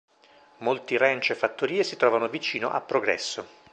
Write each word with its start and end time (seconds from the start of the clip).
Molti 0.61 0.97
ranch 0.97 1.29
e 1.29 1.35
fattorie 1.35 1.83
si 1.83 1.95
trovano 1.95 2.27
vicino 2.27 2.71
a 2.71 2.81
Progresso. 2.81 3.45